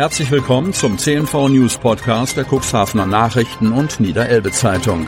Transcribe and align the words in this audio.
Herzlich 0.00 0.30
willkommen 0.30 0.72
zum 0.72 0.96
CNV 0.96 1.50
News 1.50 1.76
Podcast 1.76 2.34
der 2.34 2.46
Cuxhavener 2.46 3.04
Nachrichten 3.04 3.70
und 3.70 4.00
Niederelbe 4.00 4.50
Zeitung. 4.50 5.06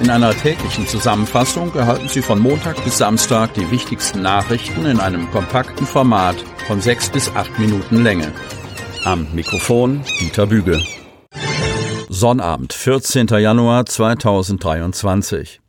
In 0.00 0.08
einer 0.08 0.30
täglichen 0.36 0.86
Zusammenfassung 0.86 1.74
erhalten 1.74 2.08
Sie 2.08 2.22
von 2.22 2.38
Montag 2.38 2.84
bis 2.84 2.98
Samstag 2.98 3.54
die 3.54 3.68
wichtigsten 3.72 4.22
Nachrichten 4.22 4.86
in 4.86 5.00
einem 5.00 5.28
kompakten 5.32 5.84
Format 5.84 6.36
von 6.68 6.80
sechs 6.80 7.10
bis 7.10 7.28
acht 7.34 7.58
Minuten 7.58 8.04
Länge. 8.04 8.30
Am 9.04 9.26
Mikrofon 9.34 10.04
Dieter 10.20 10.46
Büge. 10.46 10.80
Sonnabend, 12.08 12.72
14. 12.72 13.26
Januar 13.26 13.84
2023. 13.84 15.60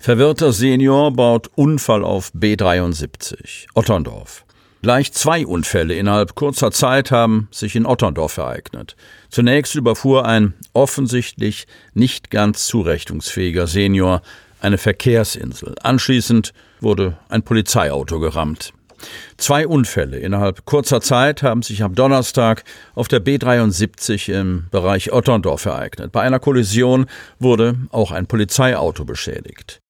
Verwirrter 0.00 0.52
Senior 0.52 1.12
baut 1.12 1.48
Unfall 1.54 2.02
auf 2.02 2.32
B73, 2.34 3.66
Otterndorf. 3.76 4.44
Gleich 4.82 5.12
zwei 5.12 5.46
Unfälle 5.46 5.94
innerhalb 5.94 6.34
kurzer 6.34 6.70
Zeit 6.70 7.10
haben 7.10 7.48
sich 7.50 7.76
in 7.76 7.84
Otterndorf 7.84 8.38
ereignet. 8.38 8.96
Zunächst 9.28 9.74
überfuhr 9.74 10.24
ein 10.24 10.54
offensichtlich 10.72 11.66
nicht 11.92 12.30
ganz 12.30 12.66
zurechnungsfähiger 12.66 13.66
Senior 13.66 14.22
eine 14.60 14.78
Verkehrsinsel. 14.78 15.74
Anschließend 15.82 16.54
wurde 16.80 17.18
ein 17.28 17.42
Polizeiauto 17.42 18.20
gerammt. 18.20 18.72
Zwei 19.36 19.66
Unfälle 19.66 20.18
innerhalb 20.18 20.64
kurzer 20.64 21.02
Zeit 21.02 21.42
haben 21.42 21.62
sich 21.62 21.82
am 21.82 21.94
Donnerstag 21.94 22.64
auf 22.94 23.08
der 23.08 23.22
B73 23.22 24.32
im 24.32 24.66
Bereich 24.70 25.12
Otterndorf 25.12 25.66
ereignet. 25.66 26.12
Bei 26.12 26.22
einer 26.22 26.38
Kollision 26.38 27.06
wurde 27.38 27.76
auch 27.90 28.12
ein 28.12 28.26
Polizeiauto 28.26 29.04
beschädigt. 29.04 29.80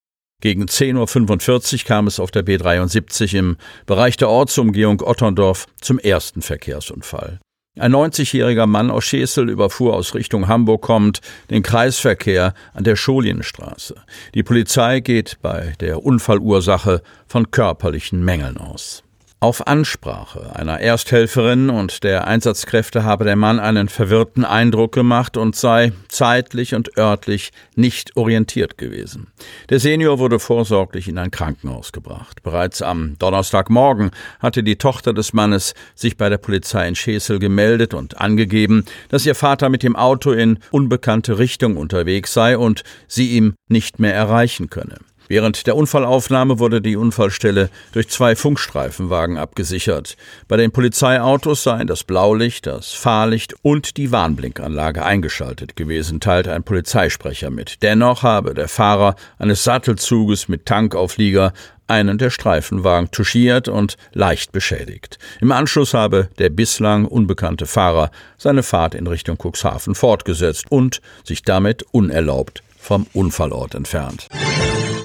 Gegen 0.41 0.65
10.45 0.65 1.73
Uhr 1.75 1.87
kam 1.87 2.07
es 2.07 2.19
auf 2.19 2.31
der 2.31 2.45
B73 2.45 3.37
im 3.37 3.57
Bereich 3.87 4.17
der 4.17 4.31
Ortsumgehung 4.31 5.03
Otterndorf 5.03 5.67
zum 5.81 5.99
ersten 5.99 6.43
Verkehrsunfall. 6.43 7.41
Ein 7.79 7.95
90-jähriger 7.95 8.67
Mann 8.67 8.91
aus 8.91 9.05
Schesel 9.05 9.49
überfuhr 9.49 9.95
aus 9.95 10.15
Richtung 10.15 10.49
Hamburg 10.49 10.83
kommend 10.83 11.21
den 11.51 11.63
Kreisverkehr 11.63 12.55
an 12.75 12.85
der 12.85 12.97
Scholienstraße. 12.97 13.95
Die 14.35 14.43
Polizei 14.43 15.01
geht 15.01 15.39
bei 15.41 15.75
der 15.79 16.05
Unfallursache 16.05 17.03
von 17.27 17.51
körperlichen 17.51 18.25
Mängeln 18.25 18.57
aus. 18.57 19.05
Auf 19.43 19.67
Ansprache 19.67 20.55
einer 20.55 20.81
Ersthelferin 20.81 21.71
und 21.71 22.05
der 22.05 22.27
Einsatzkräfte 22.27 23.05
habe 23.05 23.25
der 23.25 23.37
Mann 23.37 23.59
einen 23.59 23.89
verwirrten 23.89 24.45
Eindruck 24.45 24.93
gemacht 24.93 25.39
und 25.39 25.57
sei 25.57 25.93
zeitlich 26.09 26.75
und 26.75 26.99
örtlich 26.99 27.51
nicht 27.75 28.19
orientiert 28.19 28.77
gewesen. 28.77 29.29
Der 29.71 29.81
Senior 29.81 30.19
wurde 30.19 30.41
vorsorglich 30.41 31.09
in 31.09 31.17
ein 31.17 31.31
Krankenhaus 31.31 31.93
gebracht. 31.93 32.43
Bereits 32.43 32.83
am 32.83 33.17
Donnerstagmorgen 33.19 34.11
hatte 34.41 34.63
die 34.63 34.77
Tochter 34.77 35.15
des 35.15 35.33
Mannes 35.33 35.73
sich 35.95 36.19
bei 36.19 36.29
der 36.29 36.37
Polizei 36.37 36.87
in 36.87 36.95
Schesel 36.95 37.39
gemeldet 37.39 37.95
und 37.95 38.21
angegeben, 38.21 38.85
dass 39.09 39.25
ihr 39.25 39.35
Vater 39.35 39.71
mit 39.71 39.83
dem 39.83 39.97
Auto 39.97 40.33
in 40.33 40.59
unbekannte 40.71 41.39
Richtung 41.39 41.79
unterwegs 41.79 42.35
sei 42.35 42.59
und 42.59 42.83
sie 43.09 43.31
ihm 43.31 43.55
nicht 43.69 44.01
mehr 44.01 44.15
erreichen 44.15 44.69
könne. 44.69 44.99
Während 45.31 45.69
der 45.69 45.77
Unfallaufnahme 45.77 46.59
wurde 46.59 46.83
die 46.83 46.97
Unfallstelle 46.97 47.71
durch 47.93 48.09
zwei 48.09 48.35
Funkstreifenwagen 48.35 49.39
abgesichert. 49.39 50.17
Bei 50.49 50.57
den 50.57 50.73
Polizeiautos 50.73 51.63
seien 51.63 51.87
das 51.87 52.03
Blaulicht, 52.03 52.67
das 52.67 52.91
Fahrlicht 52.91 53.55
und 53.63 53.97
die 53.97 54.11
Warnblinkanlage 54.11 55.05
eingeschaltet 55.05 55.77
gewesen, 55.77 56.19
teilte 56.19 56.53
ein 56.53 56.65
Polizeisprecher 56.65 57.51
mit. 57.51 57.81
Dennoch 57.85 58.25
habe 58.25 58.55
der 58.55 58.67
Fahrer 58.67 59.15
eines 59.39 59.63
Sattelzuges 59.63 60.49
mit 60.49 60.67
Tankauflieger 60.67 61.53
einen 61.87 62.19
der 62.19 62.31
Streifenwagen 62.31 63.13
touchiert 63.13 63.69
und 63.69 63.99
leicht 64.13 64.51
beschädigt. 64.51 65.21
Im 65.41 65.53
Anschluss 65.53 65.95
habe 65.95 66.29
der 66.41 66.51
bislang 66.51 67.05
unbekannte 67.05 67.67
Fahrer 67.67 68.11
seine 68.37 68.65
Fahrt 68.65 68.97
in 68.97 69.07
Richtung 69.07 69.39
Cuxhaven 69.41 69.95
fortgesetzt 69.95 70.67
und 70.71 71.01
sich 71.23 71.45
damit 71.45 71.85
unerlaubt 71.93 72.65
vom 72.77 73.07
Unfallort 73.13 73.77
entfernt. 73.77 74.27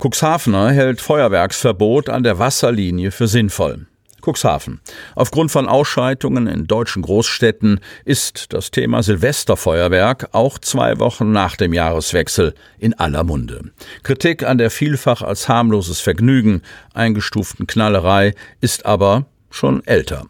Cuxhavener 0.05 0.69
hält 0.69 1.01
Feuerwerksverbot 1.01 2.09
an 2.09 2.21
der 2.21 2.37
Wasserlinie 2.37 3.09
für 3.09 3.27
sinnvoll. 3.27 3.87
Cuxhaven. 4.21 4.79
Aufgrund 5.15 5.49
von 5.49 5.67
Ausschreitungen 5.67 6.45
in 6.45 6.67
deutschen 6.67 7.01
Großstädten 7.01 7.79
ist 8.03 8.53
das 8.53 8.69
Thema 8.69 9.01
Silvesterfeuerwerk 9.01 10.29
auch 10.33 10.59
zwei 10.59 10.99
Wochen 10.99 11.31
nach 11.31 11.55
dem 11.55 11.73
Jahreswechsel 11.73 12.53
in 12.77 12.93
aller 12.93 13.23
Munde. 13.23 13.71
Kritik 14.03 14.43
an 14.43 14.59
der 14.59 14.69
vielfach 14.69 15.23
als 15.23 15.49
harmloses 15.49 16.01
Vergnügen 16.01 16.61
eingestuften 16.93 17.65
Knallerei 17.65 18.35
ist 18.61 18.85
aber 18.85 19.25
schon 19.49 19.83
älter. 19.87 20.27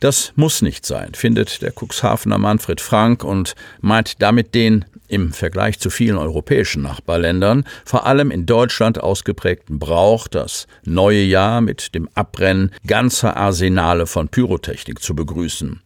Das 0.00 0.34
muss 0.36 0.60
nicht 0.60 0.84
sein, 0.84 1.14
findet 1.14 1.62
der 1.62 1.72
Cuxhavener 1.72 2.36
Manfred 2.36 2.82
Frank 2.82 3.24
und 3.24 3.54
meint 3.80 4.20
damit 4.20 4.54
den 4.54 4.84
im 5.08 5.32
Vergleich 5.32 5.78
zu 5.78 5.90
vielen 5.90 6.18
europäischen 6.18 6.82
Nachbarländern 6.82 7.64
vor 7.84 8.06
allem 8.06 8.30
in 8.30 8.46
Deutschland 8.46 9.00
ausgeprägten 9.00 9.78
Brauch, 9.78 10.28
das 10.28 10.66
neue 10.84 11.22
Jahr 11.22 11.60
mit 11.60 11.94
dem 11.94 12.08
Abbrennen 12.14 12.72
ganzer 12.86 13.36
Arsenale 13.36 14.06
von 14.06 14.28
Pyrotechnik 14.28 15.00
zu 15.00 15.14
begrüßen. 15.14 15.80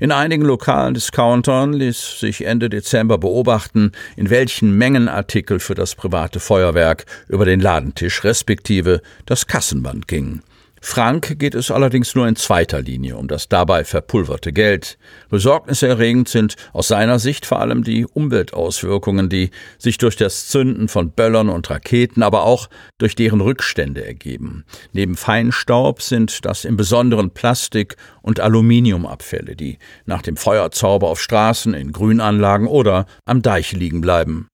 In 0.00 0.12
einigen 0.12 0.44
lokalen 0.44 0.94
Discountern 0.94 1.72
ließ 1.72 2.20
sich 2.20 2.44
Ende 2.44 2.70
Dezember 2.70 3.18
beobachten, 3.18 3.92
in 4.16 4.30
welchen 4.30 4.76
Mengen 4.76 5.08
Artikel 5.08 5.60
für 5.60 5.74
das 5.74 5.94
private 5.94 6.40
Feuerwerk 6.40 7.04
über 7.28 7.44
den 7.44 7.60
Ladentisch 7.60 8.24
respektive 8.24 9.02
das 9.26 9.46
Kassenband 9.46 10.08
gingen. 10.08 10.42
Frank 10.80 11.38
geht 11.38 11.54
es 11.54 11.70
allerdings 11.70 12.14
nur 12.14 12.26
in 12.28 12.36
zweiter 12.36 12.80
Linie 12.80 13.16
um 13.16 13.28
das 13.28 13.48
dabei 13.48 13.84
verpulverte 13.84 14.52
Geld. 14.52 14.98
Besorgniserregend 15.28 16.28
sind 16.28 16.56
aus 16.72 16.88
seiner 16.88 17.18
Sicht 17.18 17.46
vor 17.46 17.60
allem 17.60 17.84
die 17.84 18.06
Umweltauswirkungen, 18.06 19.28
die 19.28 19.50
sich 19.78 19.98
durch 19.98 20.16
das 20.16 20.48
Zünden 20.48 20.88
von 20.88 21.10
Böllern 21.10 21.48
und 21.48 21.68
Raketen, 21.70 22.22
aber 22.22 22.44
auch 22.44 22.68
durch 22.98 23.14
deren 23.14 23.40
Rückstände 23.40 24.04
ergeben. 24.04 24.64
Neben 24.92 25.16
Feinstaub 25.16 26.02
sind 26.02 26.44
das 26.44 26.64
im 26.64 26.76
Besonderen 26.76 27.30
Plastik- 27.30 27.96
und 28.22 28.40
Aluminiumabfälle, 28.40 29.56
die 29.56 29.78
nach 30.06 30.22
dem 30.22 30.36
Feuerzauber 30.36 31.08
auf 31.08 31.20
Straßen, 31.20 31.74
in 31.74 31.92
Grünanlagen 31.92 32.66
oder 32.66 33.06
am 33.24 33.42
Deich 33.42 33.72
liegen 33.72 34.00
bleiben. 34.00 34.48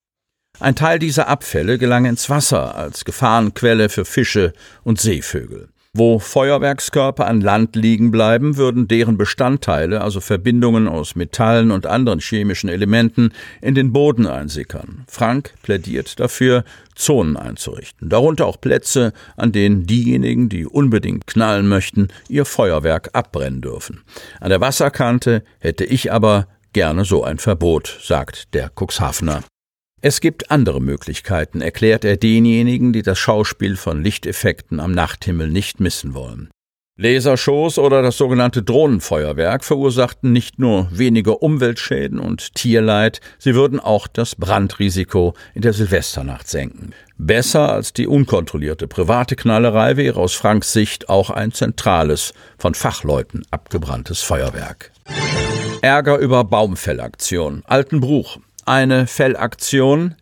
Ein 0.61 0.77
Teil 0.77 1.01
dieser 1.01 1.27
Abfälle 1.27 1.79
gelang 1.79 2.05
ins 2.05 2.31
Wasser 2.31 2.77
als 2.77 3.05
Gefahrenquelle 3.05 3.89
für 3.89 4.05
Fische 4.05 4.53
und 4.85 5.01
Seevögel. 5.01 5.69
Wo 5.97 6.19
Feuerwerkskörper 6.19 7.25
an 7.29 7.41
Land 7.41 7.77
liegen 7.77 8.11
bleiben, 8.11 8.57
würden 8.57 8.89
deren 8.89 9.17
Bestandteile, 9.17 10.01
also 10.01 10.21
Verbindungen 10.21 10.89
aus 10.89 11.15
Metallen 11.15 11.71
und 11.71 11.87
anderen 11.87 12.19
chemischen 12.19 12.69
Elementen, 12.69 13.33
in 13.61 13.77
den 13.77 13.93
Boden 13.93 14.27
einsickern. 14.27 15.05
Frank 15.07 15.55
plädiert 15.63 16.19
dafür, 16.19 16.65
Zonen 16.97 17.37
einzurichten, 17.37 18.09
darunter 18.09 18.47
auch 18.47 18.61
Plätze, 18.61 19.13
an 19.37 19.53
denen 19.53 19.87
diejenigen, 19.87 20.49
die 20.49 20.67
unbedingt 20.67 21.29
knallen 21.29 21.69
möchten, 21.69 22.09
ihr 22.29 22.45
Feuerwerk 22.45 23.11
abbrennen 23.13 23.61
dürfen. 23.61 24.03
An 24.41 24.51
der 24.51 24.61
Wasserkante 24.61 25.45
hätte 25.61 25.85
ich 25.85 26.13
aber 26.13 26.49
gerne 26.73 27.05
so 27.05 27.23
ein 27.23 27.39
Verbot, 27.39 28.01
sagt 28.03 28.53
der 28.53 28.69
Cuxhavener. 28.77 29.45
Es 30.07 30.21
gibt 30.21 30.51
andere 30.51 30.83
Möglichkeiten, 30.83 31.63
erklärt 31.63 32.05
er 32.05 32.19
denjenigen, 32.19 32.93
die 32.93 33.01
das 33.01 33.19
Schauspiel 33.19 33.75
von 33.75 34.05
Lichteffekten 34.05 34.79
am 34.79 34.93
Nachthimmel 34.93 35.49
nicht 35.49 35.81
missen 35.81 36.13
wollen. 36.13 36.51
Lasershows 36.99 37.79
oder 37.79 38.03
das 38.03 38.19
sogenannte 38.19 38.63
Drohnenfeuerwerk 38.63 39.65
verursachten 39.65 40.31
nicht 40.31 40.59
nur 40.59 40.89
weniger 40.93 41.43
Umweltschäden 41.43 42.19
und 42.19 42.55
Tierleid, 42.55 43.23
sie 43.39 43.55
würden 43.55 43.81
auch 43.81 44.07
das 44.07 44.37
Brandrisiko 44.37 45.33
in 45.55 45.63
der 45.63 45.73
Silvesternacht 45.73 46.49
senken. 46.49 46.91
Besser 47.17 47.73
als 47.73 47.95
die 47.95 48.07
unkontrollierte 48.07 48.87
private 48.87 49.37
Knallerei 49.37 49.97
wäre 49.97 50.21
aus 50.21 50.35
Franks 50.35 50.75
Sicht 50.75 51.09
auch 51.09 51.31
ein 51.31 51.53
zentrales, 51.53 52.35
von 52.59 52.75
Fachleuten 52.75 53.43
abgebranntes 53.51 54.21
Feuerwerk. 54.21 54.93
Ärger 55.81 56.19
über 56.19 56.45
Baumfellaktion. 56.45 57.63
Altenbruch. 57.65 58.37
Eine 58.67 59.07
Fellaktion 59.07 60.15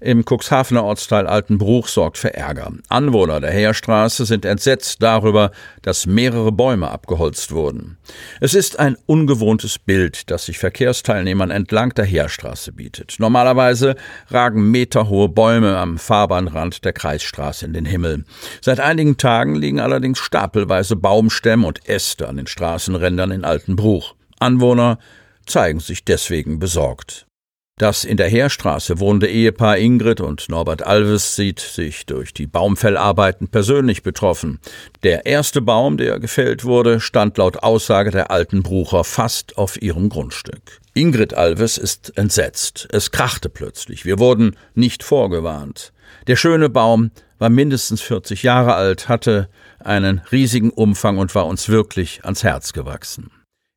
im 0.00 0.24
Cuxhavener 0.24 0.82
Ortsteil 0.82 1.26
Altenbruch 1.26 1.86
sorgt 1.86 2.16
für 2.16 2.32
Ärger. 2.32 2.72
Anwohner 2.88 3.40
der 3.40 3.50
Heerstraße 3.50 4.24
sind 4.24 4.46
entsetzt 4.46 5.02
darüber, 5.02 5.50
dass 5.82 6.06
mehrere 6.06 6.52
Bäume 6.52 6.90
abgeholzt 6.90 7.52
wurden. 7.52 7.98
Es 8.40 8.54
ist 8.54 8.78
ein 8.78 8.96
ungewohntes 9.04 9.78
Bild, 9.78 10.30
das 10.30 10.46
sich 10.46 10.58
Verkehrsteilnehmern 10.58 11.50
entlang 11.50 11.90
der 11.90 12.06
Heerstraße 12.06 12.72
bietet. 12.72 13.16
Normalerweise 13.18 13.96
ragen 14.28 14.70
meterhohe 14.70 15.28
Bäume 15.28 15.76
am 15.76 15.98
Fahrbahnrand 15.98 16.84
der 16.86 16.94
Kreisstraße 16.94 17.66
in 17.66 17.74
den 17.74 17.84
Himmel. 17.84 18.24
Seit 18.62 18.80
einigen 18.80 19.18
Tagen 19.18 19.54
liegen 19.54 19.80
allerdings 19.80 20.18
stapelweise 20.18 20.96
Baumstämme 20.96 21.66
und 21.66 21.86
Äste 21.86 22.26
an 22.26 22.38
den 22.38 22.46
Straßenrändern 22.46 23.30
in 23.32 23.44
Altenbruch. 23.44 24.14
Anwohner 24.38 24.98
zeigen 25.44 25.80
sich 25.80 26.04
deswegen 26.06 26.58
besorgt. 26.58 27.26
Das 27.80 28.04
in 28.04 28.18
der 28.18 28.28
Heerstraße 28.28 29.00
wohnende 29.00 29.26
Ehepaar 29.26 29.78
Ingrid 29.78 30.20
und 30.20 30.50
Norbert 30.50 30.86
Alves 30.86 31.34
sieht 31.34 31.60
sich 31.60 32.04
durch 32.04 32.34
die 32.34 32.46
Baumfellarbeiten 32.46 33.48
persönlich 33.48 34.02
betroffen. 34.02 34.60
Der 35.02 35.24
erste 35.24 35.62
Baum, 35.62 35.96
der 35.96 36.20
gefällt 36.20 36.66
wurde, 36.66 37.00
stand 37.00 37.38
laut 37.38 37.62
Aussage 37.62 38.10
der 38.10 38.30
alten 38.30 38.62
Brucher 38.62 39.02
fast 39.02 39.56
auf 39.56 39.80
ihrem 39.80 40.10
Grundstück. 40.10 40.82
Ingrid 40.92 41.32
Alves 41.32 41.78
ist 41.78 42.18
entsetzt. 42.18 42.86
Es 42.92 43.12
krachte 43.12 43.48
plötzlich. 43.48 44.04
Wir 44.04 44.18
wurden 44.18 44.56
nicht 44.74 45.02
vorgewarnt. 45.02 45.94
Der 46.26 46.36
schöne 46.36 46.68
Baum 46.68 47.12
war 47.38 47.48
mindestens 47.48 48.02
40 48.02 48.42
Jahre 48.42 48.74
alt, 48.74 49.08
hatte 49.08 49.48
einen 49.78 50.20
riesigen 50.30 50.68
Umfang 50.68 51.16
und 51.16 51.34
war 51.34 51.46
uns 51.46 51.70
wirklich 51.70 52.26
ans 52.26 52.44
Herz 52.44 52.74
gewachsen. 52.74 53.30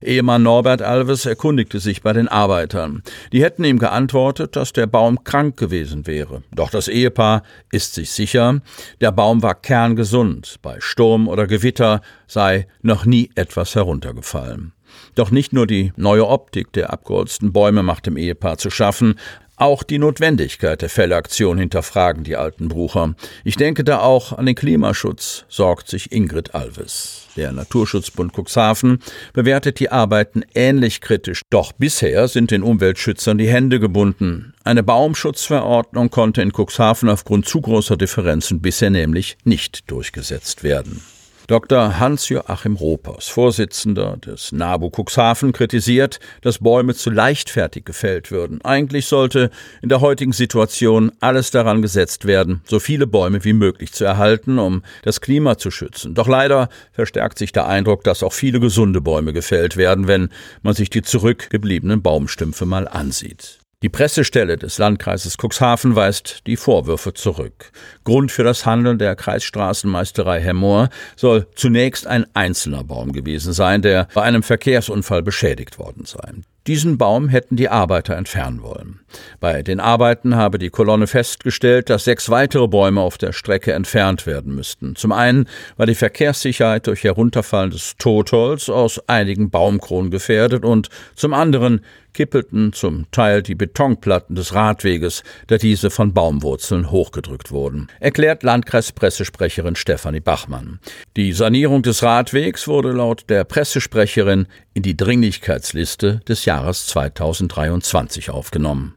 Ehemann 0.03 0.43
Norbert 0.43 0.81
Alves 0.81 1.25
erkundigte 1.25 1.79
sich 1.79 2.01
bei 2.01 2.13
den 2.13 2.27
Arbeitern. 2.27 3.03
Die 3.31 3.43
hätten 3.43 3.63
ihm 3.63 3.79
geantwortet, 3.79 4.55
dass 4.55 4.73
der 4.73 4.87
Baum 4.87 5.23
krank 5.23 5.57
gewesen 5.57 6.07
wäre. 6.07 6.43
Doch 6.53 6.69
das 6.69 6.87
Ehepaar 6.87 7.43
ist 7.71 7.93
sich 7.93 8.11
sicher, 8.11 8.61
der 9.01 9.11
Baum 9.11 9.41
war 9.41 9.55
kerngesund. 9.55 10.59
Bei 10.61 10.77
Sturm 10.79 11.27
oder 11.27 11.47
Gewitter 11.47 12.01
sei 12.27 12.67
noch 12.81 13.05
nie 13.05 13.29
etwas 13.35 13.75
heruntergefallen. 13.75 14.73
Doch 15.15 15.31
nicht 15.31 15.53
nur 15.53 15.67
die 15.67 15.91
neue 15.95 16.27
Optik 16.27 16.71
der 16.73 16.91
abgeholzten 16.91 17.53
Bäume 17.53 17.83
macht 17.83 18.05
dem 18.05 18.17
Ehepaar 18.17 18.57
zu 18.57 18.69
schaffen, 18.69 19.15
auch 19.55 19.83
die 19.83 19.99
Notwendigkeit 19.99 20.81
der 20.81 20.89
Fellaktion 20.89 21.57
hinterfragen 21.57 22.23
die 22.23 22.35
alten 22.35 22.67
Brucher. 22.67 23.15
Ich 23.43 23.55
denke 23.55 23.83
da 23.83 23.99
auch 23.99 24.33
an 24.33 24.45
den 24.45 24.55
Klimaschutz, 24.55 25.45
sorgt 25.47 25.87
sich 25.87 26.11
Ingrid 26.11 26.55
Alves. 26.55 27.27
Der 27.35 27.51
Naturschutzbund 27.51 28.33
Cuxhaven 28.33 28.99
bewertet 29.33 29.79
die 29.79 29.91
Arbeiten 29.91 30.43
ähnlich 30.53 31.01
kritisch. 31.01 31.41
Doch 31.49 31.71
bisher 31.71 32.27
sind 32.27 32.51
den 32.51 32.63
Umweltschützern 32.63 33.37
die 33.37 33.49
Hände 33.49 33.79
gebunden. 33.79 34.53
Eine 34.63 34.83
Baumschutzverordnung 34.83 36.09
konnte 36.09 36.41
in 36.41 36.51
Cuxhaven 36.51 37.09
aufgrund 37.09 37.47
zu 37.47 37.61
großer 37.61 37.97
Differenzen 37.97 38.61
bisher 38.61 38.89
nämlich 38.89 39.37
nicht 39.43 39.89
durchgesetzt 39.89 40.63
werden. 40.63 41.01
Dr. 41.47 41.99
Hans-Joachim 41.99 42.77
Ropers, 42.77 43.27
Vorsitzender 43.27 44.15
des 44.15 44.53
NABU 44.53 44.89
Cuxhaven, 44.89 45.51
kritisiert, 45.51 46.21
dass 46.41 46.59
Bäume 46.59 46.95
zu 46.95 47.09
leichtfertig 47.09 47.83
gefällt 47.83 48.31
würden. 48.31 48.61
Eigentlich 48.63 49.07
sollte 49.07 49.49
in 49.81 49.89
der 49.89 49.99
heutigen 49.99 50.31
Situation 50.31 51.11
alles 51.19 51.51
daran 51.51 51.81
gesetzt 51.81 52.25
werden, 52.25 52.61
so 52.65 52.79
viele 52.79 53.07
Bäume 53.07 53.43
wie 53.43 53.53
möglich 53.53 53.91
zu 53.91 54.05
erhalten, 54.05 54.57
um 54.57 54.83
das 55.03 55.19
Klima 55.19 55.57
zu 55.57 55.69
schützen. 55.69 56.15
Doch 56.15 56.29
leider 56.29 56.69
verstärkt 56.93 57.37
sich 57.37 57.51
der 57.51 57.67
Eindruck, 57.67 58.05
dass 58.05 58.23
auch 58.23 58.33
viele 58.33 58.61
gesunde 58.61 59.01
Bäume 59.01 59.33
gefällt 59.33 59.75
werden, 59.75 60.07
wenn 60.07 60.29
man 60.61 60.75
sich 60.75 60.89
die 60.89 61.01
zurückgebliebenen 61.01 62.01
Baumstümpfe 62.01 62.65
mal 62.65 62.87
ansieht. 62.87 63.62
Die 63.83 63.89
Pressestelle 63.89 64.55
des 64.55 64.77
Landkreises 64.77 65.35
Cuxhaven 65.37 65.93
weist 65.93 66.47
die 66.47 66.55
Vorwürfe 66.55 67.13
zurück. 67.13 67.73
Grund 68.05 68.31
für 68.31 68.45
das 68.45 68.65
Handeln 68.65 68.97
der 68.97 69.17
Kreisstraßenmeisterei 69.17 70.39
Hemmoor 70.39 70.87
soll 71.17 71.47
zunächst 71.55 72.07
ein 72.07 72.25
einzelner 72.33 72.85
Baum 72.85 73.11
gewesen 73.11 73.51
sein, 73.51 73.81
der 73.81 74.07
bei 74.13 74.21
einem 74.21 74.41
Verkehrsunfall 74.41 75.21
beschädigt 75.21 75.79
worden 75.79 76.05
sei. 76.05 76.31
Diesen 76.65 76.97
Baum 76.97 77.27
hätten 77.27 77.57
die 77.57 77.67
Arbeiter 77.67 78.15
entfernen 78.15 78.61
wollen. 78.61 79.01
Bei 79.41 79.63
den 79.63 79.81
Arbeiten 79.81 80.37
habe 80.37 80.59
die 80.59 80.69
Kolonne 80.69 81.07
festgestellt, 81.07 81.89
dass 81.89 82.05
sechs 82.05 82.29
weitere 82.29 82.69
Bäume 82.69 83.01
auf 83.01 83.17
der 83.17 83.33
Strecke 83.33 83.73
entfernt 83.73 84.25
werden 84.25 84.55
müssten. 84.55 84.95
Zum 84.95 85.11
einen 85.11 85.49
war 85.75 85.87
die 85.87 85.95
Verkehrssicherheit 85.95 86.87
durch 86.87 87.03
herunterfallendes 87.03 87.95
Totholz 87.97 88.69
aus 88.69 89.01
einigen 89.09 89.49
Baumkronen 89.49 90.09
gefährdet 90.09 90.63
und 90.63 90.87
zum 91.15 91.33
anderen 91.33 91.81
kippelten 92.13 92.73
zum 92.73 93.09
Teil 93.11 93.41
die 93.41 93.55
Betonplatten 93.55 94.35
des 94.35 94.53
Radweges, 94.53 95.23
da 95.47 95.57
diese 95.57 95.89
von 95.89 96.13
Baumwurzeln 96.13 96.91
hochgedrückt 96.91 97.51
wurden, 97.51 97.87
erklärt 97.99 98.43
Landkreispressesprecherin 98.43 99.75
Stefanie 99.75 100.19
Bachmann. 100.19 100.79
Die 101.15 101.33
Sanierung 101.33 101.81
des 101.81 102.03
Radwegs 102.03 102.67
wurde 102.67 102.91
laut 102.91 103.25
der 103.29 103.43
Pressesprecherin 103.43 104.47
in 104.73 104.83
die 104.83 104.97
Dringlichkeitsliste 104.97 106.21
des 106.27 106.45
Jahres 106.45 106.87
2023 106.87 108.29
aufgenommen. 108.29 108.95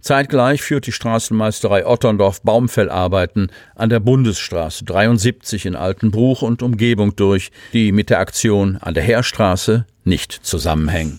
Zeitgleich 0.00 0.62
führt 0.62 0.86
die 0.86 0.92
Straßenmeisterei 0.92 1.86
Otterndorf 1.86 2.42
Baumfellarbeiten 2.42 3.50
an 3.74 3.90
der 3.90 4.00
Bundesstraße 4.00 4.84
73 4.84 5.66
in 5.66 5.76
Altenbruch 5.76 6.42
und 6.42 6.62
Umgebung 6.62 7.16
durch, 7.16 7.50
die 7.72 7.92
mit 7.92 8.10
der 8.10 8.20
Aktion 8.20 8.76
an 8.76 8.94
der 8.94 9.02
Heerstraße 9.02 9.86
nicht 10.04 10.32
zusammenhängen. 10.32 11.18